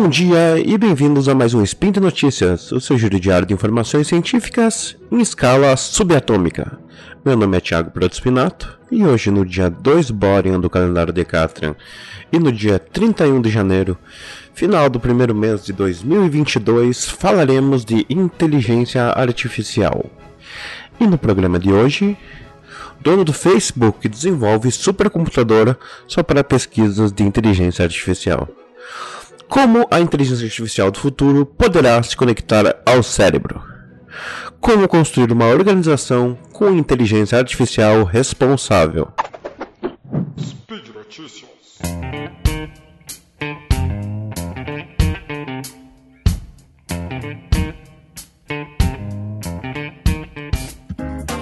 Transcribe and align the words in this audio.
Bom 0.00 0.08
dia 0.08 0.56
e 0.64 0.78
bem-vindos 0.78 1.28
a 1.28 1.34
mais 1.34 1.54
um 1.54 1.62
Spin 1.64 1.90
de 1.90 1.98
Notícias, 1.98 2.70
o 2.70 2.80
seu 2.80 2.96
giro 2.96 3.18
diário 3.18 3.44
de 3.44 3.52
informações 3.52 4.06
científicas 4.06 4.96
em 5.10 5.20
escala 5.20 5.76
subatômica. 5.76 6.78
Meu 7.24 7.36
nome 7.36 7.56
é 7.56 7.60
Thiago 7.60 7.90
Protospinato 7.90 8.78
e 8.92 9.04
hoje, 9.04 9.28
no 9.28 9.44
dia 9.44 9.68
2 9.68 10.12
Borean 10.12 10.60
do 10.60 10.70
calendário 10.70 11.12
Decatrian 11.12 11.74
e 12.32 12.38
no 12.38 12.52
dia 12.52 12.78
31 12.78 13.40
de 13.40 13.50
janeiro, 13.50 13.98
final 14.54 14.88
do 14.88 15.00
primeiro 15.00 15.34
mês 15.34 15.64
de 15.64 15.72
2022, 15.72 17.08
falaremos 17.08 17.84
de 17.84 18.06
inteligência 18.08 19.02
artificial. 19.02 20.08
E 21.00 21.08
no 21.08 21.18
programa 21.18 21.58
de 21.58 21.72
hoje, 21.72 22.16
dono 23.00 23.24
do 23.24 23.32
Facebook 23.32 24.08
desenvolve 24.08 24.70
supercomputadora 24.70 25.76
só 26.06 26.22
para 26.22 26.44
pesquisas 26.44 27.10
de 27.10 27.24
inteligência 27.24 27.82
artificial. 27.82 28.48
Como 29.48 29.86
a 29.90 29.98
inteligência 29.98 30.44
artificial 30.44 30.90
do 30.90 30.98
futuro 30.98 31.46
poderá 31.46 32.02
se 32.02 32.16
conectar 32.16 32.82
ao 32.84 33.02
cérebro? 33.02 33.62
Como 34.60 34.86
construir 34.86 35.32
uma 35.32 35.46
organização 35.46 36.36
com 36.52 36.70
inteligência 36.70 37.38
artificial 37.38 38.04
responsável? 38.04 39.08
Speed 40.38 40.88
Notícias. 40.94 41.48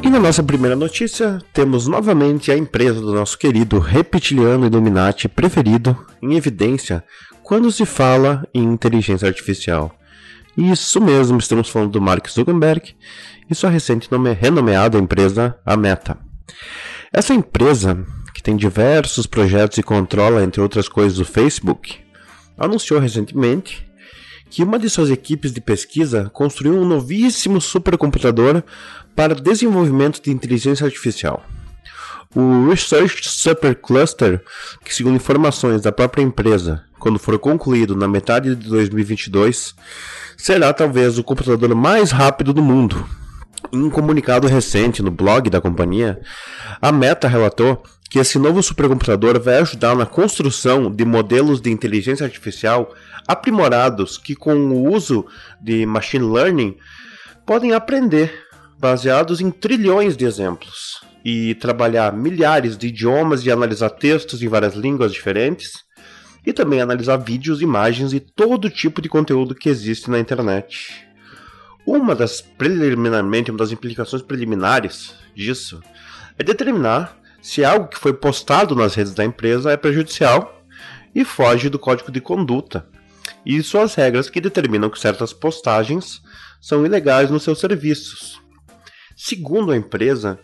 E 0.06 0.08
na 0.08 0.20
nossa 0.20 0.40
primeira 0.40 0.76
notícia, 0.76 1.42
temos 1.52 1.88
novamente 1.88 2.52
a 2.52 2.56
empresa 2.56 3.00
do 3.00 3.12
nosso 3.12 3.36
querido 3.36 3.80
reptiliano 3.80 4.64
Illuminati 4.64 5.28
preferido 5.28 5.98
em 6.22 6.36
evidência 6.36 7.02
quando 7.42 7.72
se 7.72 7.84
fala 7.84 8.46
em 8.54 8.62
inteligência 8.62 9.26
artificial. 9.26 9.92
Isso 10.56 11.00
mesmo, 11.00 11.38
estamos 11.38 11.68
falando 11.68 11.90
do 11.90 12.00
Mark 12.00 12.28
Zuckerberg 12.30 12.94
e 13.50 13.54
sua 13.54 13.68
recente 13.68 14.10
nome 14.12 14.32
renomeada 14.32 14.96
empresa, 14.96 15.58
a 15.66 15.76
Meta. 15.76 16.16
Essa 17.12 17.34
empresa, 17.34 18.06
que 18.32 18.40
tem 18.40 18.56
diversos 18.56 19.26
projetos 19.26 19.76
e 19.76 19.82
controla, 19.82 20.44
entre 20.44 20.60
outras 20.60 20.88
coisas, 20.88 21.18
o 21.18 21.24
Facebook, 21.24 21.98
anunciou 22.56 23.00
recentemente 23.00 23.85
que 24.48 24.62
uma 24.62 24.78
de 24.78 24.88
suas 24.88 25.10
equipes 25.10 25.52
de 25.52 25.60
pesquisa 25.60 26.30
construiu 26.32 26.74
um 26.74 26.84
novíssimo 26.84 27.60
supercomputador 27.60 28.62
para 29.14 29.34
desenvolvimento 29.34 30.22
de 30.22 30.30
inteligência 30.30 30.84
artificial. 30.84 31.44
O 32.34 32.68
Research 32.68 33.28
Supercluster, 33.28 34.42
que 34.84 34.94
segundo 34.94 35.16
informações 35.16 35.82
da 35.82 35.90
própria 35.90 36.22
empresa, 36.22 36.84
quando 36.98 37.18
for 37.18 37.38
concluído 37.38 37.96
na 37.96 38.06
metade 38.06 38.54
de 38.54 38.68
2022, 38.68 39.74
será 40.36 40.72
talvez 40.72 41.18
o 41.18 41.24
computador 41.24 41.74
mais 41.74 42.10
rápido 42.10 42.52
do 42.52 42.62
mundo. 42.62 43.06
Em 43.72 43.82
um 43.82 43.90
comunicado 43.90 44.46
recente 44.46 45.02
no 45.02 45.10
blog 45.10 45.48
da 45.50 45.60
companhia, 45.60 46.20
a 46.80 46.92
Meta 46.92 47.26
relatou 47.26 47.82
que 48.08 48.18
esse 48.18 48.38
novo 48.38 48.62
supercomputador 48.62 49.40
vai 49.40 49.58
ajudar 49.58 49.94
na 49.96 50.06
construção 50.06 50.90
de 50.90 51.04
modelos 51.04 51.60
de 51.60 51.70
inteligência 51.70 52.24
artificial 52.24 52.94
aprimorados 53.26 54.16
que, 54.16 54.34
com 54.34 54.54
o 54.54 54.92
uso 54.92 55.26
de 55.60 55.84
machine 55.84 56.24
learning, 56.24 56.76
podem 57.44 57.72
aprender 57.72 58.32
baseados 58.78 59.40
em 59.40 59.50
trilhões 59.50 60.16
de 60.16 60.24
exemplos 60.24 61.00
e 61.24 61.54
trabalhar 61.56 62.12
milhares 62.12 62.76
de 62.76 62.88
idiomas 62.88 63.44
e 63.44 63.50
analisar 63.50 63.90
textos 63.90 64.42
em 64.42 64.48
várias 64.48 64.74
línguas 64.74 65.12
diferentes 65.12 65.84
e 66.46 66.52
também 66.52 66.80
analisar 66.80 67.16
vídeos, 67.16 67.60
imagens 67.60 68.12
e 68.12 68.20
todo 68.20 68.70
tipo 68.70 69.02
de 69.02 69.08
conteúdo 69.08 69.54
que 69.54 69.68
existe 69.68 70.08
na 70.08 70.20
internet. 70.20 71.04
Uma 71.84 72.14
das 72.14 72.40
preliminarmente 72.40 73.50
uma 73.50 73.58
das 73.58 73.72
implicações 73.72 74.22
preliminares 74.22 75.14
disso 75.34 75.80
é 76.38 76.44
determinar 76.44 77.16
se 77.46 77.64
algo 77.64 77.86
que 77.86 77.96
foi 77.96 78.12
postado 78.12 78.74
nas 78.74 78.96
redes 78.96 79.14
da 79.14 79.24
empresa 79.24 79.70
é 79.70 79.76
prejudicial 79.76 80.64
e 81.14 81.24
foge 81.24 81.68
do 81.68 81.78
código 81.78 82.10
de 82.10 82.20
conduta 82.20 82.88
e 83.46 83.62
suas 83.62 83.94
regras 83.94 84.28
que 84.28 84.40
determinam 84.40 84.90
que 84.90 84.98
certas 84.98 85.32
postagens 85.32 86.20
são 86.60 86.84
ilegais 86.84 87.30
nos 87.30 87.44
seus 87.44 87.60
serviços. 87.60 88.42
Segundo 89.16 89.70
a 89.70 89.76
empresa, 89.76 90.40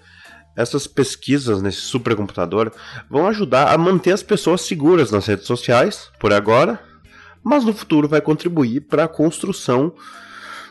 essas 0.57 0.87
pesquisas 0.87 1.61
nesse 1.61 1.81
supercomputador 1.81 2.71
vão 3.11 3.27
ajudar 3.27 3.75
a 3.75 3.77
manter 3.77 4.13
as 4.13 4.23
pessoas 4.23 4.61
seguras 4.61 5.11
nas 5.11 5.27
redes 5.27 5.47
sociais, 5.47 6.09
por 6.21 6.33
agora, 6.33 6.81
mas 7.43 7.65
no 7.65 7.75
futuro 7.75 8.07
vai 8.07 8.21
contribuir 8.21 8.83
para 8.83 9.05
a 9.05 9.09
construção 9.09 9.93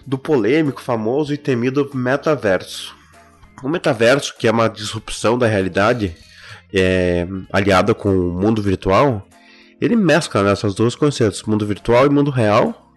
do 0.08 0.18
polêmico, 0.18 0.81
famoso 0.81 1.34
e 1.34 1.38
temido 1.38 1.92
metaverso. 1.94 3.00
O 3.63 3.69
metaverso, 3.69 4.35
que 4.38 4.47
é 4.47 4.51
uma 4.51 4.67
disrupção 4.67 5.38
da 5.38 5.47
realidade 5.47 6.16
é, 6.73 7.27
aliada 7.51 7.94
com 7.94 8.09
o 8.09 8.33
mundo 8.33 8.61
virtual, 8.61 9.27
ele 9.79 9.95
mescla 9.95 10.44
né, 10.44 10.51
essas 10.51 10.73
duas 10.73 10.95
conceitos, 10.95 11.44
mundo 11.44 11.66
virtual 11.66 12.05
e 12.05 12.09
mundo 12.09 12.31
real, 12.31 12.94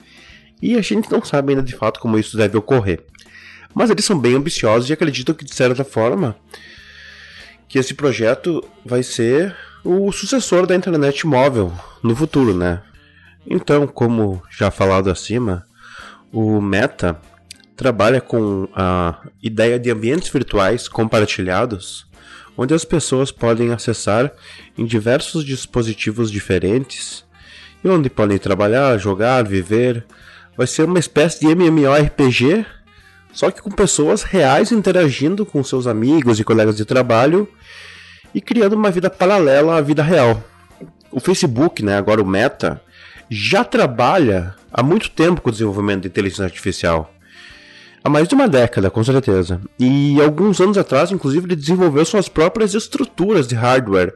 e 0.60 0.76
a 0.76 0.82
gente 0.82 1.10
não 1.10 1.22
sabe 1.24 1.52
ainda 1.52 1.62
de 1.62 1.74
fato 1.74 2.00
como 2.00 2.18
isso 2.18 2.36
deve 2.36 2.56
ocorrer. 2.56 3.04
Mas 3.74 3.90
eles 3.90 4.04
são 4.04 4.18
bem 4.18 4.34
ambiciosos 4.34 4.88
e 4.88 4.92
acreditam 4.92 5.34
que, 5.34 5.44
de 5.44 5.54
certa 5.54 5.84
forma, 5.84 6.36
que 7.68 7.78
esse 7.78 7.92
projeto 7.92 8.62
vai 8.84 9.02
ser 9.02 9.54
o 9.82 10.12
sucessor 10.12 10.66
da 10.66 10.76
internet 10.76 11.26
móvel 11.26 11.72
no 12.02 12.14
futuro, 12.14 12.54
né? 12.54 12.82
Então, 13.46 13.86
como 13.86 14.42
já 14.50 14.70
falado 14.70 15.10
acima, 15.10 15.66
o 16.32 16.60
Meta 16.60 17.20
trabalha 17.76 18.20
com 18.20 18.68
a 18.74 19.20
ideia 19.42 19.78
de 19.78 19.90
ambientes 19.90 20.28
virtuais 20.28 20.88
compartilhados, 20.88 22.06
onde 22.56 22.72
as 22.72 22.84
pessoas 22.84 23.30
podem 23.30 23.72
acessar 23.72 24.32
em 24.78 24.84
diversos 24.84 25.44
dispositivos 25.44 26.30
diferentes 26.30 27.24
e 27.82 27.88
onde 27.88 28.08
podem 28.08 28.38
trabalhar, 28.38 28.96
jogar, 28.98 29.44
viver. 29.44 30.04
Vai 30.56 30.66
ser 30.66 30.84
uma 30.84 30.98
espécie 30.98 31.40
de 31.40 31.46
MMORPG 31.46 32.64
só 33.34 33.50
que 33.50 33.60
com 33.60 33.70
pessoas 33.70 34.22
reais 34.22 34.70
interagindo 34.70 35.44
com 35.44 35.62
seus 35.64 35.88
amigos 35.88 36.38
e 36.38 36.44
colegas 36.44 36.76
de 36.76 36.84
trabalho 36.84 37.48
e 38.32 38.40
criando 38.40 38.74
uma 38.74 38.92
vida 38.92 39.10
paralela 39.10 39.76
à 39.76 39.80
vida 39.80 40.04
real. 40.04 40.42
O 41.10 41.18
Facebook, 41.18 41.84
né, 41.84 41.96
agora 41.96 42.22
o 42.22 42.26
Meta, 42.26 42.80
já 43.28 43.64
trabalha 43.64 44.54
há 44.72 44.82
muito 44.84 45.10
tempo 45.10 45.40
com 45.40 45.48
o 45.48 45.52
desenvolvimento 45.52 46.02
de 46.02 46.08
inteligência 46.08 46.44
artificial. 46.44 47.12
Há 48.06 48.10
mais 48.10 48.28
de 48.28 48.34
uma 48.34 48.46
década, 48.46 48.90
com 48.90 49.02
certeza. 49.02 49.62
E 49.80 50.20
alguns 50.20 50.60
anos 50.60 50.76
atrás, 50.76 51.10
inclusive, 51.10 51.46
ele 51.46 51.56
desenvolveu 51.56 52.04
suas 52.04 52.28
próprias 52.28 52.74
estruturas 52.74 53.46
de 53.46 53.54
hardware 53.54 54.14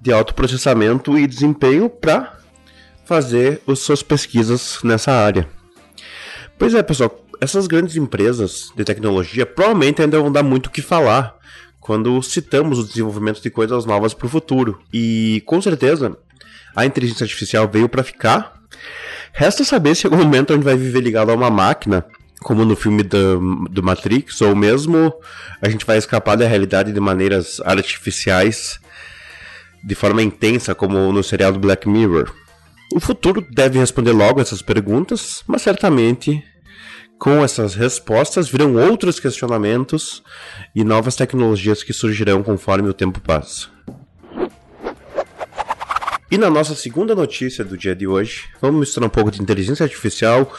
de 0.00 0.10
alto 0.10 0.34
processamento 0.34 1.18
e 1.18 1.26
desempenho 1.26 1.90
para 1.90 2.34
fazer 3.04 3.60
as 3.68 3.80
suas 3.80 4.02
pesquisas 4.02 4.78
nessa 4.82 5.12
área. 5.12 5.46
Pois 6.58 6.72
é, 6.72 6.82
pessoal, 6.82 7.22
essas 7.38 7.66
grandes 7.66 7.94
empresas 7.96 8.72
de 8.74 8.84
tecnologia 8.84 9.44
provavelmente 9.44 10.00
ainda 10.00 10.18
vão 10.18 10.32
dar 10.32 10.42
muito 10.42 10.68
o 10.68 10.70
que 10.70 10.80
falar 10.80 11.36
quando 11.78 12.22
citamos 12.22 12.78
o 12.78 12.84
desenvolvimento 12.84 13.42
de 13.42 13.50
coisas 13.50 13.84
novas 13.84 14.14
para 14.14 14.26
o 14.26 14.30
futuro. 14.30 14.80
E 14.90 15.42
com 15.44 15.60
certeza 15.60 16.16
a 16.74 16.86
inteligência 16.86 17.24
artificial 17.24 17.68
veio 17.68 17.88
para 17.88 18.02
ficar. 18.02 18.56
Resta 19.32 19.62
saber 19.62 19.94
se 19.94 20.06
algum 20.06 20.16
momento 20.16 20.52
a 20.52 20.56
gente 20.56 20.64
vai 20.64 20.76
viver 20.76 21.00
ligado 21.00 21.30
a 21.30 21.34
uma 21.34 21.50
máquina, 21.50 22.02
como 22.46 22.64
no 22.64 22.76
filme 22.76 23.02
do, 23.02 23.66
do 23.68 23.82
Matrix, 23.82 24.40
ou 24.40 24.54
mesmo 24.54 25.12
a 25.60 25.68
gente 25.68 25.84
vai 25.84 25.98
escapar 25.98 26.36
da 26.36 26.46
realidade 26.46 26.92
de 26.92 27.00
maneiras 27.00 27.60
artificiais 27.64 28.78
de 29.82 29.94
forma 29.96 30.22
intensa, 30.22 30.72
como 30.72 31.12
no 31.12 31.24
serial 31.24 31.50
do 31.52 31.58
Black 31.58 31.88
Mirror. 31.88 32.32
O 32.94 33.00
futuro 33.00 33.44
deve 33.50 33.80
responder 33.80 34.12
logo 34.12 34.40
essas 34.40 34.62
perguntas, 34.62 35.42
mas 35.44 35.62
certamente 35.62 36.40
com 37.18 37.42
essas 37.42 37.74
respostas 37.74 38.48
virão 38.48 38.76
outros 38.76 39.18
questionamentos 39.18 40.22
e 40.72 40.84
novas 40.84 41.16
tecnologias 41.16 41.82
que 41.82 41.92
surgirão 41.92 42.44
conforme 42.44 42.88
o 42.88 42.94
tempo 42.94 43.20
passa. 43.20 43.66
E 46.30 46.38
na 46.38 46.50
nossa 46.50 46.74
segunda 46.74 47.14
notícia 47.14 47.64
do 47.64 47.76
dia 47.76 47.94
de 47.94 48.06
hoje, 48.06 48.44
vamos 48.60 48.80
misturar 48.80 49.06
um 49.06 49.10
pouco 49.10 49.30
de 49.30 49.42
inteligência 49.42 49.84
artificial 49.84 50.52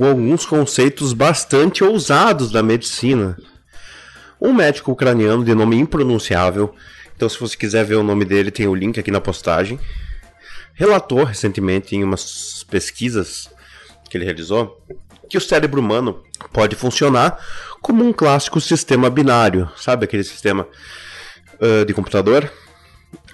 com 0.00 0.06
alguns 0.06 0.46
conceitos 0.46 1.12
bastante 1.12 1.84
ousados 1.84 2.50
da 2.50 2.62
medicina. 2.62 3.36
Um 4.40 4.50
médico 4.50 4.92
ucraniano 4.92 5.44
de 5.44 5.54
nome 5.54 5.76
impronunciável, 5.76 6.74
então 7.14 7.28
se 7.28 7.38
você 7.38 7.54
quiser 7.54 7.84
ver 7.84 7.96
o 7.96 8.02
nome 8.02 8.24
dele, 8.24 8.50
tem 8.50 8.66
o 8.66 8.74
link 8.74 8.98
aqui 8.98 9.10
na 9.10 9.20
postagem, 9.20 9.78
relatou 10.72 11.22
recentemente 11.22 11.94
em 11.94 12.02
umas 12.02 12.64
pesquisas 12.70 13.50
que 14.08 14.16
ele 14.16 14.24
realizou 14.24 14.82
que 15.28 15.36
o 15.36 15.40
cérebro 15.40 15.82
humano 15.82 16.24
pode 16.50 16.76
funcionar 16.76 17.38
como 17.82 18.02
um 18.02 18.10
clássico 18.10 18.58
sistema 18.58 19.10
binário, 19.10 19.68
sabe 19.76 20.06
aquele 20.06 20.24
sistema 20.24 20.66
uh, 21.60 21.84
de 21.84 21.92
computador? 21.92 22.50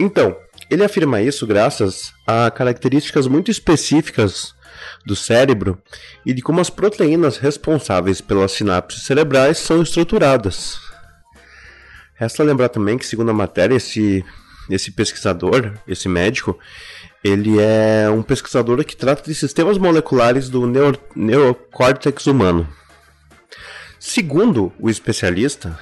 Então, 0.01 0.37
ele 0.69 0.83
afirma 0.83 1.23
isso 1.23 1.47
graças 1.47 2.13
a 2.27 2.51
características 2.51 3.29
muito 3.29 3.53
específicas 3.53 4.56
do 5.05 5.17
cérebro 5.17 5.79
e 6.25 6.33
de 6.33 6.43
como 6.43 6.61
as 6.61 6.71
proteínas 6.71 7.37
responsáveis 7.37 8.21
pelas 8.21 8.53
sinapses 8.53 9.05
cerebrais 9.05 9.59
são 9.59 9.83
estruturadas. 9.83 10.79
Resta 12.15 12.43
lembrar 12.43 12.71
também 12.71 12.97
que, 12.97 13.07
segundo 13.07 13.31
a 13.31 13.35
matéria, 13.35 13.75
esse, 13.75 14.25
esse 14.71 14.91
pesquisador, 14.91 15.75
esse 15.87 16.09
médico, 16.09 16.59
ele 17.23 17.61
é 17.61 18.09
um 18.09 18.23
pesquisador 18.23 18.83
que 18.85 18.97
trata 18.97 19.23
de 19.23 19.35
sistemas 19.35 19.77
moleculares 19.77 20.49
do 20.49 20.67
neuro, 20.67 20.99
neocórtex 21.15 22.27
humano. 22.27 22.67
Segundo 23.99 24.73
o 24.79 24.89
especialista, 24.89 25.79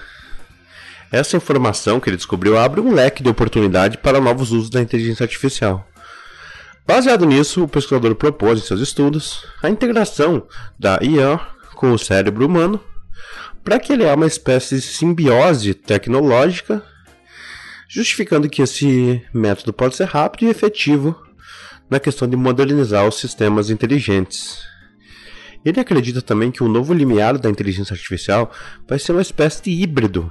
essa 1.13 1.37
informação 1.37 2.01
que 2.01 2.09
ele 2.09 2.17
descobriu 2.17 2.59
abre 2.59 2.81
um 2.81 2.93
leque 2.93 3.23
de 3.23 3.29
oportunidade 3.29 3.99
para 3.99 4.21
novos 4.21 4.51
usos 4.51 4.71
da 4.71 4.81
inteligência 4.81 5.23
artificial. 5.23 5.87
Baseado 6.87 7.25
nisso, 7.25 7.65
o 7.65 7.69
pesquisador 7.69 8.15
propôs 8.15 8.59
em 8.61 8.63
seus 8.63 8.81
estudos 8.81 9.47
a 9.63 9.71
integração 9.71 10.47
da 10.79 10.99
IA 11.03 11.41
com 11.75 11.93
o 11.93 11.99
cérebro 11.99 12.47
humano 12.47 12.79
para 13.65 13.81
criar 13.81 14.15
uma 14.17 14.27
espécie 14.27 14.77
de 14.77 14.83
simbiose 14.83 15.73
tecnológica, 15.73 16.83
justificando 17.89 18.51
que 18.51 18.61
esse 18.61 19.23
método 19.33 19.73
pode 19.73 19.97
ser 19.97 20.09
rápido 20.09 20.45
e 20.45 20.51
efetivo 20.51 21.19
na 21.89 21.99
questão 21.99 22.29
de 22.29 22.37
modernizar 22.37 23.09
os 23.09 23.19
sistemas 23.19 23.71
inteligentes. 23.71 24.59
Ele 25.65 25.81
acredita 25.81 26.21
também 26.21 26.51
que 26.51 26.63
o 26.63 26.69
novo 26.69 26.93
limiar 26.93 27.39
da 27.39 27.49
inteligência 27.49 27.95
artificial 27.95 28.53
vai 28.87 28.99
ser 28.99 29.13
uma 29.13 29.23
espécie 29.23 29.63
de 29.63 29.71
híbrido 29.71 30.31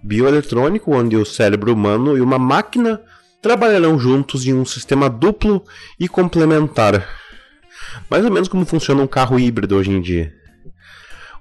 bioeletrônico, 0.00 0.94
onde 0.94 1.16
o 1.16 1.24
cérebro 1.24 1.72
humano 1.72 2.16
e 2.16 2.20
uma 2.20 2.38
máquina 2.38 3.00
trabalharão 3.42 3.98
juntos 3.98 4.46
em 4.46 4.54
um 4.54 4.64
sistema 4.64 5.10
duplo 5.10 5.64
e 5.98 6.08
complementar. 6.08 7.06
Mais 8.08 8.24
ou 8.24 8.30
menos 8.30 8.48
como 8.48 8.64
funciona 8.64 9.02
um 9.02 9.06
carro 9.06 9.38
híbrido 9.38 9.76
hoje 9.76 9.90
em 9.90 10.00
dia. 10.00 10.32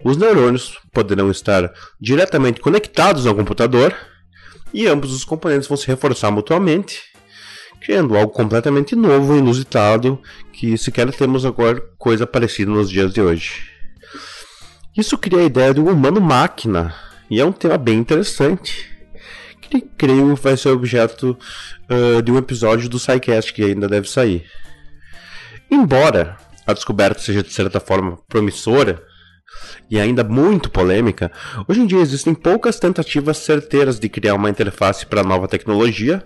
Os 0.04 0.18
neurônios 0.18 0.80
poderão 0.92 1.30
estar 1.30 1.72
diretamente 2.00 2.60
conectados 2.60 3.28
ao 3.28 3.36
computador 3.36 3.96
e 4.74 4.88
ambos 4.88 5.14
os 5.14 5.24
componentes 5.24 5.68
vão 5.68 5.78
se 5.78 5.86
reforçar 5.86 6.32
mutuamente, 6.32 7.04
criando 7.80 8.18
algo 8.18 8.34
completamente 8.34 8.96
novo 8.96 9.36
e 9.36 9.38
inusitado 9.38 10.20
que 10.52 10.76
sequer 10.78 11.12
temos 11.14 11.46
agora 11.46 11.80
coisa 12.00 12.26
parecida 12.26 12.72
nos 12.72 12.90
dias 12.90 13.14
de 13.14 13.22
hoje. 13.22 13.70
Isso 14.98 15.18
cria 15.18 15.40
a 15.40 15.44
ideia 15.44 15.74
de 15.74 15.80
um 15.80 15.90
humano-máquina, 15.90 16.96
e 17.30 17.40
é 17.40 17.46
um 17.46 17.52
tema 17.52 17.78
bem 17.78 17.98
interessante, 17.98 18.91
que 19.80 19.82
creio 19.98 20.36
vai 20.36 20.58
ser 20.58 20.70
objeto 20.70 21.38
uh, 21.90 22.22
de 22.22 22.32
um 22.32 22.38
episódio 22.38 22.90
do 22.90 23.00
SciCast 23.00 23.54
que 23.54 23.64
ainda 23.64 23.88
deve 23.88 24.10
sair. 24.10 24.46
Embora 25.70 26.36
a 26.68 26.74
descoberta 26.74 27.22
seja 27.22 27.42
de 27.42 27.52
certa 27.52 27.80
forma 27.80 28.18
promissora, 28.28 29.02
e 29.90 30.00
ainda 30.00 30.24
muito 30.24 30.70
polêmica, 30.70 31.32
hoje 31.68 31.82
em 31.82 31.86
dia 31.86 32.00
existem 32.00 32.34
poucas 32.34 32.80
tentativas 32.80 33.38
certeiras 33.38 34.00
de 34.00 34.08
criar 34.08 34.36
uma 34.36 34.50
interface 34.50 35.06
para 35.06 35.22
a 35.22 35.24
nova 35.24 35.48
tecnologia, 35.48 36.24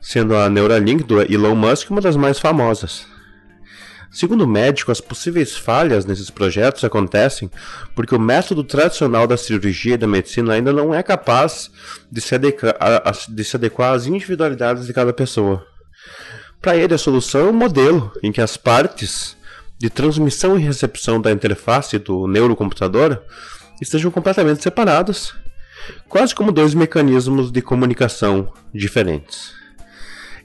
sendo 0.00 0.36
a 0.36 0.48
Neuralink 0.48 1.04
do 1.04 1.20
Elon 1.20 1.54
Musk 1.54 1.90
uma 1.90 2.00
das 2.00 2.16
mais 2.16 2.38
famosas. 2.38 3.06
Segundo 4.10 4.42
o 4.42 4.48
médico, 4.48 4.90
as 4.90 5.00
possíveis 5.00 5.56
falhas 5.56 6.04
nesses 6.04 6.30
projetos 6.30 6.82
acontecem 6.82 7.48
porque 7.94 8.14
o 8.14 8.20
método 8.20 8.64
tradicional 8.64 9.24
da 9.24 9.36
cirurgia 9.36 9.94
e 9.94 9.98
da 9.98 10.06
medicina 10.06 10.54
ainda 10.54 10.72
não 10.72 10.92
é 10.92 11.00
capaz 11.00 11.70
de 12.10 12.20
se 12.20 12.34
adequar, 12.34 12.74
de 13.28 13.44
se 13.44 13.56
adequar 13.56 13.94
às 13.94 14.06
individualidades 14.06 14.86
de 14.86 14.92
cada 14.92 15.12
pessoa. 15.12 15.64
Para 16.60 16.76
ele, 16.76 16.92
a 16.92 16.98
solução 16.98 17.40
é 17.40 17.50
um 17.50 17.52
modelo 17.52 18.12
em 18.22 18.32
que 18.32 18.40
as 18.40 18.56
partes 18.56 19.36
de 19.78 19.88
transmissão 19.88 20.58
e 20.58 20.62
recepção 20.62 21.20
da 21.20 21.30
interface 21.30 21.96
do 21.98 22.26
neurocomputador 22.26 23.22
estejam 23.80 24.10
completamente 24.10 24.62
separadas, 24.62 25.32
quase 26.08 26.34
como 26.34 26.52
dois 26.52 26.74
mecanismos 26.74 27.50
de 27.50 27.62
comunicação 27.62 28.52
diferentes. 28.74 29.59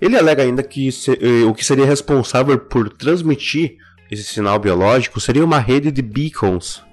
Ele 0.02 0.18
alega 0.18 0.44
ainda 0.44 0.62
que 0.62 0.92
se, 0.92 1.12
eh, 1.12 1.46
o 1.46 1.54
que 1.54 1.66
seria 1.66 1.86
responsável 1.86 2.58
por 2.58 2.90
transmitir 2.90 3.78
esse 4.12 4.24
sinal 4.24 4.60
biológico 4.60 5.20
seria 5.20 5.44
uma 5.44 5.60
rede 5.60 5.92
de 5.92 6.02
beacons 6.02 6.84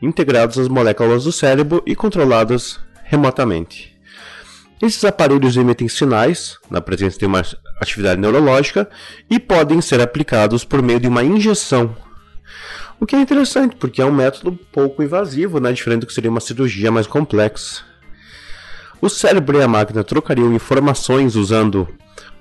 integrados 0.00 0.58
às 0.58 0.68
moléculas 0.68 1.24
do 1.24 1.32
cérebro 1.32 1.82
e 1.86 1.94
controladas 1.94 2.80
remotamente. 3.04 3.96
Esses 4.80 5.04
aparelhos 5.04 5.56
emitem 5.56 5.88
sinais 5.88 6.58
na 6.70 6.80
presença 6.80 7.18
de 7.18 7.24
uma 7.24 7.42
atividade 7.80 8.20
neurológica 8.20 8.88
e 9.30 9.38
podem 9.38 9.80
ser 9.80 10.00
aplicados 10.00 10.64
por 10.64 10.82
meio 10.82 11.00
de 11.00 11.08
uma 11.08 11.24
injeção. 11.24 11.96
O 13.00 13.06
que 13.06 13.16
é 13.16 13.20
interessante, 13.20 13.76
porque 13.76 14.00
é 14.00 14.04
um 14.04 14.12
método 14.12 14.58
pouco 14.72 15.02
invasivo, 15.02 15.60
né? 15.60 15.72
diferente 15.72 16.00
do 16.00 16.06
que 16.06 16.12
seria 16.12 16.30
uma 16.30 16.40
cirurgia 16.40 16.90
mais 16.90 17.06
complexa. 17.06 17.82
O 19.00 19.08
cérebro 19.08 19.58
e 19.58 19.62
a 19.62 19.68
máquina 19.68 20.02
trocariam 20.02 20.52
informações 20.52 21.36
usando 21.36 21.88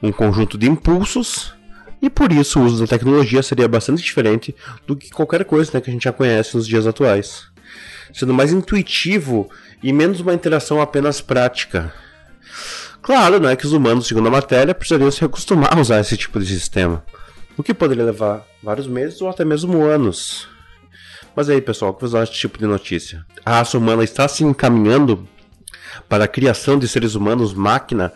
um 0.01 0.11
conjunto 0.11 0.57
de 0.57 0.69
impulsos, 0.69 1.53
e 2.01 2.09
por 2.09 2.31
isso 2.31 2.59
o 2.59 2.63
uso 2.63 2.81
da 2.81 2.87
tecnologia 2.87 3.41
seria 3.41 3.67
bastante 3.67 4.03
diferente 4.03 4.55
do 4.85 4.95
que 4.95 5.09
qualquer 5.09 5.43
coisa 5.45 5.71
né, 5.73 5.81
que 5.81 5.89
a 5.89 5.93
gente 5.93 6.03
já 6.03 6.11
conhece 6.11 6.55
nos 6.55 6.67
dias 6.67 6.85
atuais, 6.85 7.47
sendo 8.13 8.33
mais 8.33 8.51
intuitivo 8.51 9.49
e 9.81 9.91
menos 9.91 10.19
uma 10.19 10.33
interação 10.33 10.81
apenas 10.81 11.21
prática. 11.21 11.93
Claro, 13.01 13.39
não 13.39 13.49
é 13.49 13.55
que 13.55 13.65
os 13.65 13.73
humanos, 13.73 14.07
segundo 14.07 14.27
a 14.27 14.31
matéria, 14.31 14.73
precisariam 14.73 15.11
se 15.11 15.23
acostumar 15.23 15.75
a 15.75 15.79
usar 15.79 15.99
esse 15.99 16.17
tipo 16.17 16.39
de 16.39 16.45
sistema, 16.45 17.03
o 17.57 17.63
que 17.63 17.73
poderia 17.73 18.03
levar 18.03 18.45
vários 18.61 18.87
meses 18.87 19.21
ou 19.21 19.29
até 19.29 19.45
mesmo 19.45 19.83
anos. 19.83 20.47
Mas 21.35 21.49
aí, 21.49 21.61
pessoal, 21.61 21.91
o 21.91 21.93
que 21.93 22.01
vocês 22.01 22.15
acham 22.15 22.25
desse 22.25 22.39
tipo 22.39 22.57
de 22.57 22.65
notícia? 22.65 23.25
A 23.45 23.57
raça 23.57 23.77
humana 23.77 24.03
está 24.03 24.27
se 24.27 24.43
encaminhando 24.43 25.27
para 26.07 26.23
a 26.23 26.27
criação 26.27 26.79
de 26.79 26.87
seres 26.87 27.13
humanos 27.13 27.53
máquina 27.53 28.13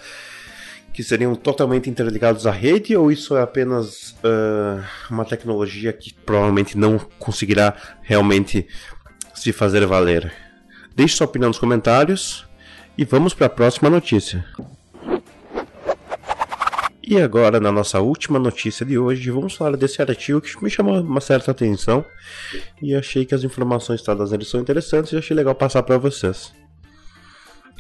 que 0.99 1.03
seriam 1.05 1.33
totalmente 1.33 1.89
interligados 1.89 2.45
à 2.45 2.51
rede 2.51 2.93
ou 2.93 3.09
isso 3.09 3.37
é 3.37 3.41
apenas 3.41 4.09
uh, 4.21 4.83
uma 5.09 5.23
tecnologia 5.23 5.93
que 5.93 6.13
provavelmente 6.13 6.77
não 6.77 6.99
conseguirá 7.17 7.73
realmente 8.01 8.67
se 9.33 9.53
fazer 9.53 9.85
valer? 9.85 10.29
Deixe 10.93 11.15
sua 11.15 11.25
opinião 11.25 11.47
nos 11.47 11.57
comentários 11.57 12.45
e 12.97 13.05
vamos 13.05 13.33
para 13.33 13.45
a 13.45 13.49
próxima 13.49 13.89
notícia. 13.89 14.43
E 17.01 17.21
agora, 17.21 17.61
na 17.61 17.71
nossa 17.71 18.01
última 18.01 18.37
notícia 18.37 18.85
de 18.85 18.99
hoje, 18.99 19.31
vamos 19.31 19.55
falar 19.55 19.77
desse 19.77 20.01
artigo 20.01 20.41
que 20.41 20.61
me 20.61 20.69
chamou 20.69 20.99
uma 20.99 21.21
certa 21.21 21.51
atenção 21.51 22.03
e 22.81 22.93
achei 22.93 23.23
que 23.23 23.33
as 23.33 23.45
informações 23.45 24.01
todas 24.01 24.31
nele 24.31 24.43
são 24.43 24.59
interessantes 24.59 25.13
e 25.13 25.17
achei 25.17 25.33
legal 25.33 25.55
passar 25.55 25.81
para 25.81 25.97
vocês. 25.97 26.51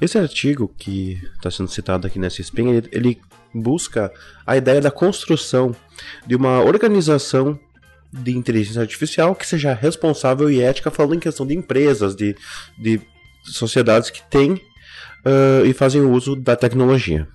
Esse 0.01 0.17
artigo 0.17 0.73
que 0.77 1.21
está 1.35 1.51
sendo 1.51 1.69
citado 1.69 2.07
aqui 2.07 2.17
nessa 2.17 2.41
spin, 2.41 2.69
ele, 2.69 2.89
ele 2.91 3.21
busca 3.53 4.11
a 4.45 4.55
ideia 4.55 4.79
da 4.79 4.91
construção 4.91 5.75
de 6.25 6.35
uma 6.35 6.61
organização 6.61 7.59
de 8.11 8.35
inteligência 8.35 8.81
artificial 8.81 9.35
que 9.35 9.45
seja 9.45 9.73
responsável 9.73 10.49
e 10.49 10.61
ética, 10.61 10.89
falando 10.89 11.15
em 11.15 11.19
questão 11.19 11.45
de 11.45 11.55
empresas, 11.55 12.15
de, 12.15 12.35
de 12.77 13.01
sociedades 13.43 14.09
que 14.09 14.23
têm 14.29 14.53
uh, 14.53 15.65
e 15.65 15.73
fazem 15.73 16.01
uso 16.01 16.35
da 16.35 16.55
tecnologia. 16.55 17.27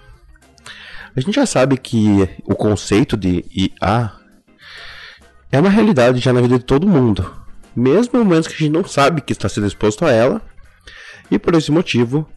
A 1.14 1.20
gente 1.20 1.34
já 1.34 1.46
sabe 1.46 1.76
que 1.76 2.28
o 2.44 2.56
conceito 2.56 3.16
de 3.16 3.44
IA 3.54 4.12
é 5.52 5.60
uma 5.60 5.70
realidade 5.70 6.18
já 6.18 6.32
na 6.32 6.40
vida 6.40 6.58
de 6.58 6.64
todo 6.64 6.88
mundo, 6.88 7.32
mesmo 7.76 8.18
em 8.18 8.24
momentos 8.24 8.48
que 8.48 8.54
a 8.54 8.58
gente 8.58 8.72
não 8.72 8.84
sabe 8.84 9.20
que 9.20 9.32
está 9.32 9.48
sendo 9.48 9.66
exposto 9.66 10.04
a 10.04 10.10
ela, 10.10 10.42
e 11.30 11.38
por 11.38 11.54
esse 11.54 11.70
motivo, 11.70 12.28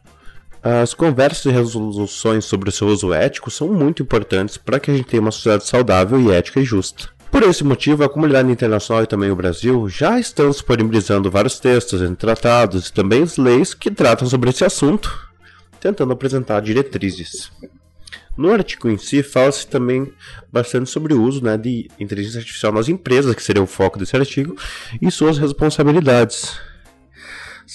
as 0.61 0.93
conversas 0.93 1.45
e 1.45 1.49
resoluções 1.51 2.45
sobre 2.45 2.69
o 2.69 2.71
seu 2.71 2.87
uso 2.87 3.13
ético 3.13 3.49
são 3.51 3.67
muito 3.69 4.03
importantes 4.03 4.57
para 4.57 4.79
que 4.79 4.91
a 4.91 4.95
gente 4.95 5.07
tenha 5.07 5.21
uma 5.21 5.31
sociedade 5.31 5.65
saudável 5.65 6.19
e 6.19 6.31
ética 6.31 6.59
e 6.59 6.65
justa. 6.65 7.09
Por 7.31 7.43
esse 7.43 7.63
motivo, 7.63 8.03
a 8.03 8.09
comunidade 8.09 8.49
internacional 8.49 9.03
e 9.03 9.07
também 9.07 9.29
o 9.29 9.35
Brasil 9.35 9.87
já 9.89 10.19
estão 10.19 10.49
disponibilizando 10.49 11.29
vários 11.29 11.59
textos 11.59 12.01
tratados 12.17 12.87
e 12.87 12.93
também 12.93 13.25
leis 13.37 13.73
que 13.73 13.91
tratam 13.91 14.27
sobre 14.27 14.49
esse 14.49 14.63
assunto, 14.63 15.27
tentando 15.79 16.13
apresentar 16.13 16.61
diretrizes. 16.61 17.51
No 18.37 18.51
artigo 18.53 18.87
em 18.87 18.97
si, 18.97 19.23
fala-se 19.23 19.67
também 19.67 20.13
bastante 20.51 20.89
sobre 20.89 21.13
o 21.13 21.21
uso 21.21 21.43
né, 21.43 21.57
de 21.57 21.89
inteligência 21.99 22.39
artificial 22.39 22.71
nas 22.71 22.87
empresas, 22.87 23.33
que 23.33 23.41
seria 23.41 23.63
o 23.63 23.67
foco 23.67 23.97
desse 23.97 24.15
artigo, 24.15 24.55
e 25.01 25.09
suas 25.09 25.39
responsabilidades. 25.39 26.55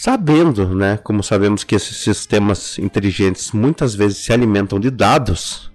Sabendo, 0.04 0.74
né, 0.74 0.96
como 0.96 1.22
sabemos 1.22 1.62
que 1.62 1.76
esses 1.76 1.98
sistemas 1.98 2.76
inteligentes 2.76 3.52
muitas 3.52 3.94
vezes 3.94 4.18
se 4.18 4.32
alimentam 4.32 4.80
de 4.80 4.90
dados, 4.90 5.70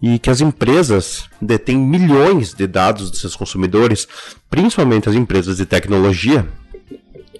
e 0.00 0.16
que 0.16 0.30
as 0.30 0.40
empresas 0.40 1.28
detêm 1.42 1.76
milhões 1.76 2.54
de 2.54 2.68
dados 2.68 3.10
dos 3.10 3.20
seus 3.20 3.34
consumidores, 3.34 4.06
principalmente 4.48 5.08
as 5.08 5.16
empresas 5.16 5.56
de 5.56 5.66
tecnologia, 5.66 6.46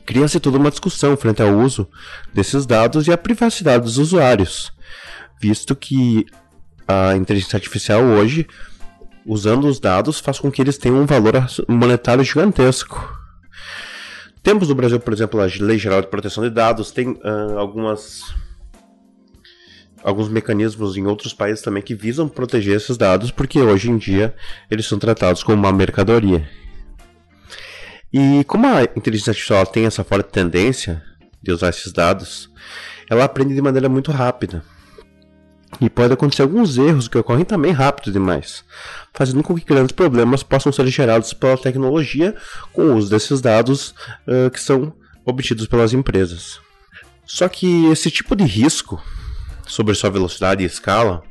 cria-se 0.04 0.40
toda 0.40 0.58
uma 0.58 0.72
discussão 0.72 1.16
frente 1.16 1.40
ao 1.40 1.56
uso 1.56 1.86
desses 2.34 2.66
dados 2.66 3.06
e 3.06 3.12
à 3.12 3.16
privacidade 3.16 3.84
dos 3.84 3.96
usuários, 3.96 4.72
visto 5.40 5.76
que 5.76 6.26
a 6.88 7.14
inteligência 7.14 7.58
artificial 7.58 8.02
hoje 8.02 8.44
usando 9.24 9.68
os 9.68 9.78
dados 9.78 10.18
faz 10.18 10.40
com 10.40 10.50
que 10.50 10.60
eles 10.60 10.78
tenham 10.78 11.00
um 11.00 11.06
valor 11.06 11.46
monetário 11.68 12.24
gigantesco. 12.24 13.17
Temos 14.48 14.66
no 14.66 14.74
Brasil, 14.74 14.98
por 14.98 15.12
exemplo, 15.12 15.42
a 15.42 15.44
Lei 15.60 15.76
Geral 15.76 16.00
de 16.00 16.06
Proteção 16.06 16.42
de 16.42 16.48
Dados, 16.48 16.90
tem 16.90 17.10
uh, 17.10 17.58
algumas 17.58 18.34
alguns 20.02 20.30
mecanismos 20.30 20.96
em 20.96 21.06
outros 21.06 21.34
países 21.34 21.60
também 21.60 21.82
que 21.82 21.94
visam 21.94 22.26
proteger 22.26 22.74
esses 22.74 22.96
dados, 22.96 23.30
porque 23.30 23.60
hoje 23.60 23.90
em 23.90 23.98
dia 23.98 24.34
eles 24.70 24.86
são 24.86 24.98
tratados 24.98 25.42
como 25.42 25.58
uma 25.58 25.70
mercadoria. 25.70 26.48
E 28.10 28.42
como 28.44 28.66
a 28.66 28.84
inteligência 28.84 29.32
artificial 29.32 29.66
tem 29.66 29.84
essa 29.84 30.02
forte 30.02 30.30
tendência 30.30 31.02
de 31.42 31.52
usar 31.52 31.68
esses 31.68 31.92
dados, 31.92 32.50
ela 33.10 33.24
aprende 33.24 33.54
de 33.54 33.60
maneira 33.60 33.86
muito 33.86 34.10
rápida. 34.10 34.64
E 35.80 35.88
pode 35.88 36.12
acontecer 36.12 36.42
alguns 36.42 36.76
erros 36.76 37.06
que 37.06 37.16
ocorrem 37.16 37.44
também 37.44 37.70
rápido 37.70 38.12
demais, 38.12 38.64
fazendo 39.14 39.42
com 39.42 39.54
que 39.54 39.64
grandes 39.64 39.92
problemas 39.92 40.42
possam 40.42 40.72
ser 40.72 40.86
gerados 40.88 41.32
pela 41.32 41.56
tecnologia 41.56 42.34
com 42.72 42.82
o 42.82 42.96
uso 42.96 43.10
desses 43.10 43.40
dados 43.40 43.94
uh, 44.26 44.50
que 44.50 44.60
são 44.60 44.92
obtidos 45.24 45.66
pelas 45.66 45.92
empresas. 45.92 46.60
Só 47.24 47.48
que 47.48 47.86
esse 47.86 48.10
tipo 48.10 48.34
de 48.34 48.44
risco 48.44 49.00
sobre 49.66 49.94
sua 49.94 50.10
velocidade 50.10 50.62
e 50.62 50.66
escala 50.66 51.22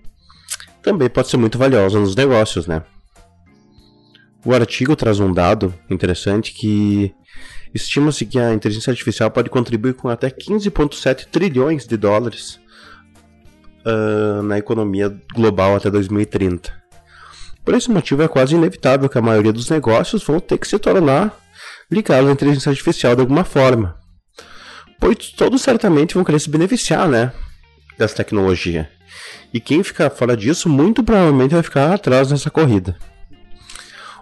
também 0.81 1.09
pode 1.09 1.27
ser 1.27 1.37
muito 1.37 1.57
valioso 1.57 1.99
nos 1.99 2.15
negócios, 2.15 2.67
né? 2.67 2.83
O 4.45 4.53
artigo 4.53 4.95
traz 4.95 5.19
um 5.19 5.33
dado 5.33 5.73
interessante 5.89 6.53
que 6.53 7.13
estima-se 7.73 8.25
que 8.25 8.39
a 8.39 8.53
inteligência 8.53 8.91
artificial 8.91 9.29
pode 9.29 9.49
contribuir 9.49 9.95
com 9.95 10.07
até 10.07 10.29
15,7 10.29 11.25
trilhões 11.25 11.85
de 11.85 11.97
dólares 11.97 12.59
uh, 13.87 14.43
na 14.43 14.57
economia 14.57 15.15
global 15.33 15.75
até 15.75 15.89
2030. 15.89 16.71
Por 17.63 17.73
esse 17.73 17.89
motivo, 17.89 18.23
é 18.23 18.27
quase 18.27 18.55
inevitável 18.55 19.09
que 19.09 19.17
a 19.17 19.21
maioria 19.21 19.53
dos 19.53 19.69
negócios 19.69 20.23
vão 20.23 20.39
ter 20.39 20.57
que 20.57 20.67
se 20.67 20.77
tornar 20.77 21.37
ligados 21.91 22.29
à 22.29 22.33
inteligência 22.33 22.69
artificial 22.69 23.15
de 23.15 23.21
alguma 23.21 23.43
forma. 23.43 23.97
Pois 24.99 25.31
todos 25.31 25.61
certamente 25.61 26.15
vão 26.15 26.23
querer 26.23 26.39
se 26.39 26.49
beneficiar, 26.49 27.07
né? 27.07 27.31
Dessa 27.97 28.15
tecnologia. 28.15 28.89
E 29.53 29.59
quem 29.59 29.83
ficar 29.83 30.09
fora 30.09 30.35
disso, 30.35 30.69
muito 30.69 31.03
provavelmente 31.03 31.53
vai 31.53 31.63
ficar 31.63 31.93
atrás 31.93 32.31
nessa 32.31 32.49
corrida. 32.49 32.97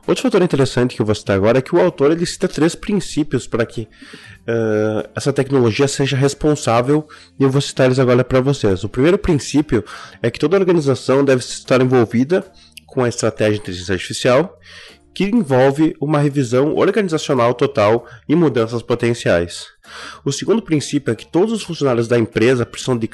Outro 0.07 0.21
fator 0.21 0.41
interessante 0.43 0.95
que 0.95 1.01
eu 1.01 1.05
vou 1.05 1.15
citar 1.15 1.35
agora 1.35 1.57
é 1.57 1.61
que 1.61 1.75
o 1.75 1.81
autor 1.81 2.11
ele 2.11 2.25
cita 2.27 2.47
três 2.47 2.75
princípios 2.75 3.47
para 3.47 3.65
que 3.65 3.81
uh, 3.81 5.09
essa 5.15 5.33
tecnologia 5.33 5.87
seja 5.87 6.15
responsável 6.15 7.07
e 7.39 7.43
eu 7.43 7.49
vou 7.49 7.59
citar 7.59 7.87
eles 7.87 7.97
agora 7.97 8.23
para 8.23 8.39
vocês. 8.39 8.83
O 8.83 8.89
primeiro 8.89 9.17
princípio 9.17 9.83
é 10.21 10.29
que 10.29 10.39
toda 10.39 10.57
organização 10.57 11.25
deve 11.25 11.41
estar 11.41 11.81
envolvida 11.81 12.45
com 12.85 13.03
a 13.03 13.09
estratégia 13.09 13.55
de 13.55 13.61
inteligência 13.61 13.93
artificial 13.93 14.59
que 15.11 15.23
envolve 15.23 15.95
uma 15.99 16.19
revisão 16.19 16.75
organizacional 16.75 17.53
total 17.53 18.05
e 18.27 18.35
mudanças 18.35 18.81
potenciais. 18.81 19.65
O 20.25 20.31
segundo 20.31 20.61
princípio 20.61 21.11
é 21.11 21.15
que 21.15 21.25
todos 21.25 21.53
os 21.53 21.63
funcionários 21.63 22.07
da 22.07 22.19
empresa 22.19 22.65
precisam 22.65 22.97
de 22.97 23.09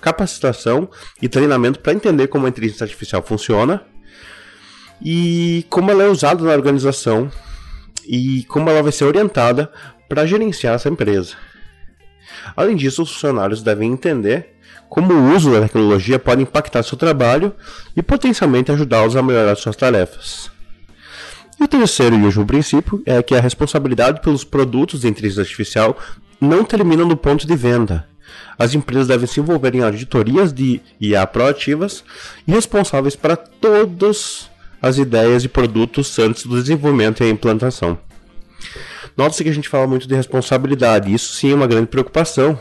capacitação 0.00 0.90
e 1.22 1.28
treinamento 1.28 1.78
para 1.78 1.94
entender 1.94 2.26
como 2.26 2.44
a 2.44 2.48
inteligência 2.48 2.84
artificial 2.84 3.22
funciona 3.22 3.86
e 5.02 5.66
como 5.68 5.90
ela 5.90 6.04
é 6.04 6.08
usada 6.08 6.42
na 6.44 6.52
organização 6.52 7.30
e 8.06 8.44
como 8.44 8.68
ela 8.70 8.82
vai 8.82 8.92
ser 8.92 9.04
orientada 9.04 9.70
para 10.08 10.26
gerenciar 10.26 10.74
essa 10.74 10.88
empresa. 10.88 11.34
Além 12.56 12.76
disso, 12.76 13.02
os 13.02 13.12
funcionários 13.12 13.62
devem 13.62 13.92
entender 13.92 14.54
como 14.88 15.12
o 15.12 15.34
uso 15.34 15.52
da 15.52 15.62
tecnologia 15.62 16.18
pode 16.18 16.42
impactar 16.42 16.82
seu 16.82 16.96
trabalho 16.96 17.52
e 17.96 18.02
potencialmente 18.02 18.70
ajudá-los 18.70 19.16
a 19.16 19.22
melhorar 19.22 19.56
suas 19.56 19.76
tarefas. 19.76 20.50
E 21.58 21.64
o 21.64 21.68
terceiro 21.68 22.16
e 22.16 22.22
último 22.22 22.46
princípio 22.46 23.02
é 23.06 23.22
que 23.22 23.34
a 23.34 23.40
responsabilidade 23.40 24.20
pelos 24.20 24.44
produtos 24.44 25.00
de 25.00 25.08
inteligência 25.08 25.42
artificial 25.42 25.96
não 26.40 26.64
termina 26.64 27.04
no 27.04 27.16
ponto 27.16 27.46
de 27.46 27.56
venda. 27.56 28.06
As 28.58 28.74
empresas 28.74 29.08
devem 29.08 29.26
se 29.26 29.40
envolver 29.40 29.74
em 29.74 29.82
auditorias 29.82 30.52
de 30.52 30.80
IA 31.00 31.26
proativas 31.26 32.04
e 32.46 32.52
responsáveis 32.52 33.16
para 33.16 33.36
todos 33.36 34.50
as 34.84 34.98
ideias 34.98 35.42
e 35.44 35.48
produtos 35.48 36.18
antes 36.18 36.44
do 36.44 36.60
desenvolvimento 36.60 37.22
e 37.22 37.26
a 37.26 37.30
implantação. 37.30 37.98
Nota-se 39.16 39.42
que 39.42 39.48
a 39.48 39.54
gente 39.54 39.68
fala 39.68 39.86
muito 39.86 40.06
de 40.06 40.14
responsabilidade, 40.14 41.12
isso 41.12 41.34
sim 41.34 41.52
é 41.52 41.54
uma 41.54 41.66
grande 41.66 41.86
preocupação, 41.86 42.58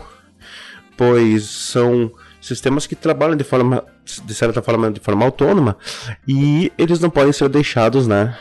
pois 0.95 1.43
são 1.43 2.09
sistemas 2.39 2.87
que 2.87 2.95
trabalham 2.95 3.35
de 3.35 3.43
forma, 3.43 3.83
de 4.23 4.33
certa 4.33 4.61
forma, 4.61 4.89
de 4.89 5.01
forma 5.01 5.25
autônoma 5.25 5.75
e 6.25 6.71
eles 6.77 7.01
não 7.01 7.09
podem 7.09 7.33
ser 7.33 7.49
deixados, 7.49 8.07
né, 8.07 8.37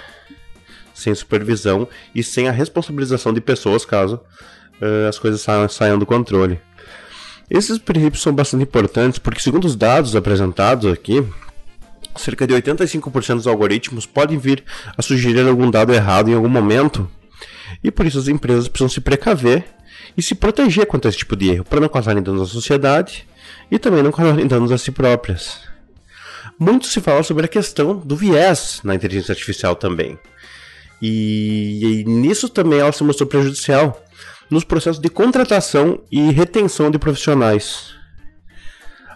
sem 0.94 1.12
supervisão 1.12 1.88
e 2.14 2.22
sem 2.22 2.48
a 2.48 2.52
responsabilização 2.52 3.32
de 3.32 3.40
pessoas 3.40 3.84
caso 3.84 4.20
uh, 4.80 5.08
as 5.08 5.18
coisas 5.18 5.40
saiam, 5.40 5.68
saiam 5.68 5.98
do 5.98 6.06
controle. 6.06 6.60
Esses 7.50 7.78
princípios 7.78 8.22
são 8.22 8.32
bastante 8.32 8.62
importantes 8.62 9.18
porque, 9.18 9.40
segundo 9.40 9.64
os 9.64 9.74
dados 9.74 10.14
apresentados 10.14 10.90
aqui, 10.90 11.26
cerca 12.16 12.46
de 12.46 12.54
85% 12.54 13.36
dos 13.36 13.46
algoritmos 13.46 14.06
podem 14.06 14.38
vir 14.38 14.64
a 14.96 15.02
sugerir 15.02 15.46
algum 15.46 15.70
dado 15.70 15.92
errado 15.92 16.30
em 16.30 16.34
algum 16.34 16.48
momento, 16.48 17.08
e 17.82 17.90
por 17.90 18.06
isso 18.06 18.18
as 18.18 18.28
empresas 18.28 18.68
precisam 18.68 18.88
se 18.88 19.00
precaver 19.00 19.64
e 20.16 20.22
se 20.22 20.34
proteger 20.34 20.86
contra 20.86 21.08
esse 21.08 21.18
tipo 21.18 21.36
de 21.36 21.50
erro, 21.50 21.64
para 21.64 21.80
não 21.80 21.88
causarem 21.88 22.22
danos 22.22 22.42
à 22.42 22.46
sociedade 22.46 23.26
e 23.70 23.78
também 23.78 24.02
não 24.02 24.12
causarem 24.12 24.46
danos 24.46 24.72
a 24.72 24.78
si 24.78 24.90
próprias. 24.90 25.60
Muito 26.58 26.86
se 26.86 27.00
fala 27.00 27.22
sobre 27.22 27.46
a 27.46 27.48
questão 27.48 27.96
do 27.96 28.14
viés 28.14 28.80
na 28.84 28.94
inteligência 28.94 29.32
artificial 29.32 29.74
também. 29.74 30.18
E, 31.00 32.02
e 32.02 32.04
nisso 32.04 32.48
também 32.48 32.78
ela 32.78 32.92
se 32.92 33.02
mostrou 33.02 33.28
prejudicial 33.28 34.00
nos 34.48 34.62
processos 34.62 35.00
de 35.00 35.08
contratação 35.08 36.00
e 36.10 36.30
retenção 36.30 36.90
de 36.90 36.98
profissionais 36.98 38.01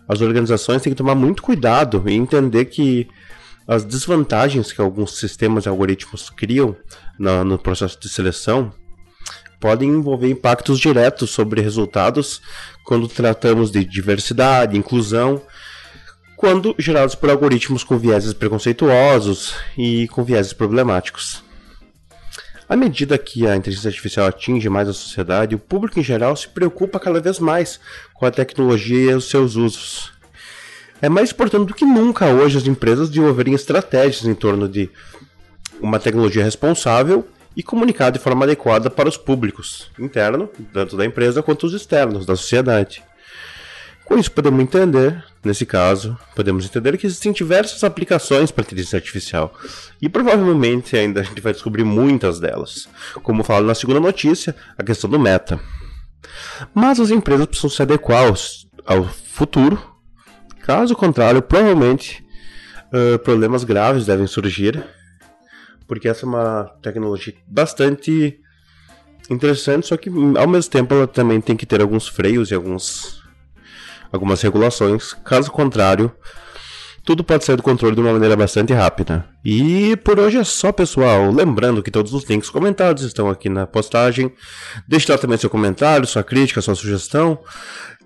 as 0.09 0.21
organizações 0.21 0.83
têm 0.83 0.93
que 0.93 0.97
tomar 0.97 1.15
muito 1.15 1.43
cuidado 1.43 2.03
e 2.07 2.15
entender 2.15 2.67
que 2.67 3.09
as 3.67 3.85
desvantagens 3.85 4.73
que 4.73 4.81
alguns 4.81 5.19
sistemas 5.19 5.67
e 5.67 5.69
algoritmos 5.69 6.31
criam 6.31 6.77
no, 7.19 7.45
no 7.45 7.59
processo 7.59 7.99
de 7.99 8.09
seleção 8.09 8.73
podem 9.59 9.89
envolver 9.89 10.31
impactos 10.31 10.79
diretos 10.79 11.31
sobre 11.31 11.61
resultados 11.61 12.41
quando 12.85 13.09
tratamos 13.09 13.71
de 13.71 13.85
diversidade, 13.85 14.77
inclusão, 14.77 15.43
quando 16.37 16.75
gerados 16.79 17.15
por 17.15 17.31
algoritmos 17.31 17.83
com 17.83 17.99
vieses 17.99 18.33
preconceituosos 18.33 19.55
e 19.77 20.07
com 20.09 20.23
vieses 20.23 20.53
problemáticos. 20.53 21.46
À 22.69 22.75
medida 22.75 23.17
que 23.17 23.47
a 23.47 23.55
inteligência 23.55 23.89
artificial 23.89 24.27
atinge 24.27 24.69
mais 24.69 24.89
a 24.89 24.93
sociedade, 24.93 25.55
o 25.55 25.59
público 25.59 26.01
em 26.01 26.03
geral 26.03 26.35
se 26.35 26.49
preocupa 26.49 26.99
cada 26.99 27.21
vez 27.21 27.39
mais 27.39 27.79
com 28.13 28.27
a 28.27 28.31
tecnologia 28.31 29.13
e 29.13 29.15
os 29.15 29.31
seus 29.31 29.55
usos. 29.55 30.13
É 31.01 31.09
mais 31.09 31.31
importante 31.31 31.69
do 31.69 31.75
que 31.75 31.85
nunca 31.85 32.27
hoje 32.27 32.59
as 32.59 32.67
empresas 32.67 33.09
desenvolverem 33.09 33.55
estratégias 33.55 34.25
em 34.25 34.35
torno 34.35 34.69
de 34.69 34.91
uma 35.81 36.01
tecnologia 36.01 36.43
responsável 36.43 37.29
e 37.57 37.63
comunicada 37.63 38.19
de 38.19 38.25
forma 38.25 38.45
adequada 38.45 38.91
para 38.91 39.09
os 39.09 39.17
públicos, 39.17 39.91
interno, 39.99 40.51
tanto 40.73 40.97
da 40.97 41.07
empresa 41.07 41.43
quanto 41.43 41.67
os 41.67 41.73
externos, 41.73 42.27
da 42.27 42.35
sociedade. 42.35 43.05
Com 44.07 44.17
isso, 44.17 44.31
podemos 44.31 44.61
entender, 44.61 45.25
nesse 45.45 45.67
caso, 45.67 46.17
podemos 46.37 46.65
entender 46.65 46.97
que 46.97 47.07
existem 47.07 47.33
diversas 47.33 47.83
aplicações 47.83 48.53
para 48.53 48.63
inteligência 48.63 48.97
artificial 48.97 49.53
e 50.01 50.09
provavelmente 50.09 50.97
ainda 50.97 51.21
a 51.21 51.23
gente 51.25 51.41
vai 51.41 51.53
descobrir 51.53 51.83
muitas 51.83 52.39
delas. 52.39 52.89
Como 53.25 53.43
falo 53.43 53.67
na 53.67 53.75
segunda 53.75 53.99
notícia, 53.99 54.55
a 54.79 54.85
questão 54.85 55.11
do 55.11 55.19
meta. 55.19 55.59
Mas 56.73 57.01
as 57.01 57.11
empresas 57.11 57.47
precisam 57.47 57.69
se 57.69 57.83
adequar 57.83 58.33
ao 58.87 59.05
futuro, 59.05 59.77
caso 60.63 60.95
contrário, 60.95 61.43
provavelmente 61.43 62.25
uh, 62.93 63.19
problemas 63.19 63.65
graves 63.65 64.07
devem 64.07 64.29
surgir, 64.29 64.85
porque 65.89 66.09
essa 66.09 66.25
é 66.25 66.29
uma 66.29 66.71
tecnologia 66.81 67.35
bastante 67.45 68.39
interessante, 69.29 69.89
só 69.89 69.97
que 69.97 70.09
ao 70.39 70.47
mesmo 70.47 70.71
tempo 70.71 70.95
ela 70.95 71.09
também 71.09 71.41
tem 71.41 71.57
que 71.57 71.67
ter 71.67 71.81
alguns 71.81 72.07
freios 72.07 72.53
e 72.53 72.55
alguns 72.55 73.26
algumas 74.13 74.41
regulações. 74.43 75.13
Caso 75.25 75.51
contrário, 75.51 76.13
tudo 77.07 77.23
pode 77.23 77.45
sair 77.45 77.55
do 77.55 77.63
controle 77.63 77.95
de 77.95 78.01
uma 78.01 78.13
maneira 78.13 78.35
bastante 78.35 78.73
rápida. 78.73 79.25
E 79.45 79.97
por 79.99 80.19
hoje 80.19 80.39
é 80.39 80.45
só, 80.45 80.73
pessoal. 80.73 81.31
Lembrando 81.31 81.83
que 81.83 81.91
todos 81.91 82.13
os 82.13 82.25
links 82.25 82.51
comentados 82.51 83.05
estão 83.05 83.31
aqui 83.31 83.49
na 83.49 83.65
postagem. 83.65 84.33
Deixe 84.89 85.11
lá 85.11 85.17
também 85.17 85.39
seu 85.39 85.49
comentário, 85.49 86.07
sua 86.07 86.25
crítica, 86.25 86.61
sua 86.61 86.75
sugestão. 86.75 87.39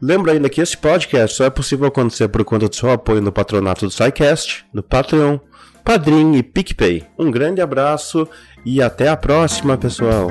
Lembra 0.02 0.32
ainda 0.32 0.50
que 0.50 0.60
esse 0.60 0.76
podcast 0.76 1.36
só 1.36 1.44
é 1.44 1.50
possível 1.50 1.86
acontecer 1.86 2.28
por 2.28 2.44
conta 2.44 2.68
do 2.68 2.76
seu 2.76 2.90
apoio 2.90 3.22
no 3.22 3.32
patronato 3.32 3.86
do 3.86 3.90
SciCast, 3.90 4.66
no 4.72 4.82
Patreon, 4.82 5.38
Padrim 5.82 6.34
e 6.36 6.42
PicPay. 6.42 7.06
Um 7.18 7.30
grande 7.30 7.60
abraço 7.60 8.28
e 8.66 8.82
até 8.82 9.08
a 9.08 9.16
próxima, 9.16 9.78
pessoal! 9.78 10.30